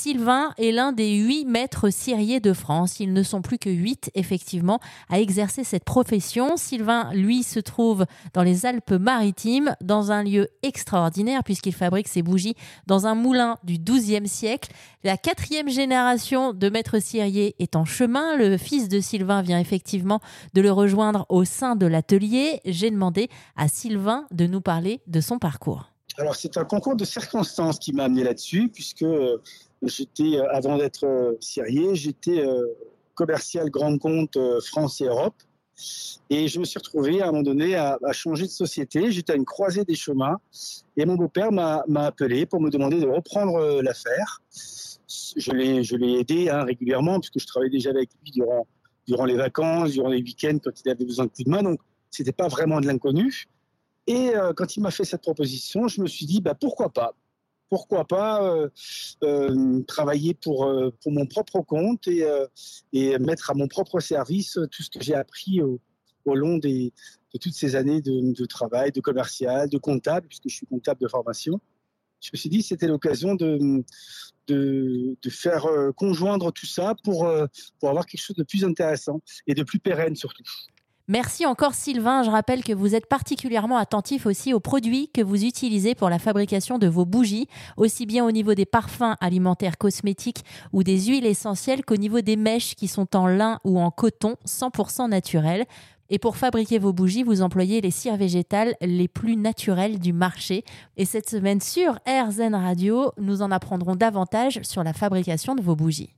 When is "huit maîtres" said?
1.16-1.90